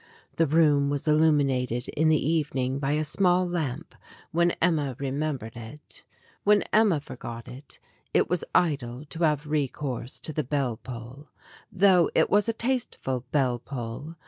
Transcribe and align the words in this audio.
The 0.37 0.47
room 0.47 0.89
was 0.89 1.07
illuminated 1.07 1.87
in 1.89 2.09
the 2.09 2.17
evening 2.27 2.79
by 2.79 2.93
a 2.93 3.03
small 3.03 3.47
lamp 3.47 3.93
when 4.31 4.49
Emma 4.59 4.95
remembered 4.97 5.55
it. 5.55 6.03
When 6.43 6.63
Emma 6.73 6.99
forgot 6.99 7.47
it, 7.47 7.77
it 8.11 8.27
was 8.27 8.43
idle 8.55 9.05
to 9.05 9.19
have 9.19 9.45
recourse 9.45 10.17
to 10.21 10.33
the 10.33 10.43
bell 10.43 10.77
pull, 10.77 11.29
though 11.71 12.09
it 12.15 12.31
was 12.31 12.49
a 12.49 12.51
tasteful 12.53 13.25
bell 13.31 13.59
pull. 13.59 14.15